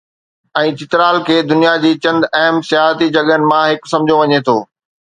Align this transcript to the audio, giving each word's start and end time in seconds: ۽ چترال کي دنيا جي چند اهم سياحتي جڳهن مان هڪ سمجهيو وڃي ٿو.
۽ 0.61 0.69
چترال 0.79 1.17
کي 1.27 1.37
دنيا 1.51 1.75
جي 1.85 1.93
چند 2.07 2.29
اهم 2.41 2.57
سياحتي 2.73 3.13
جڳهن 3.19 3.49
مان 3.55 3.63
هڪ 3.73 3.81
سمجهيو 3.95 4.21
وڃي 4.27 4.39
ٿو. 4.51 4.61